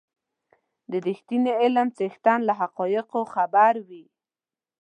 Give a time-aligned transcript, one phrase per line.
[0.91, 4.05] د رښتيني علم څښتن له حقایقو خبر وي.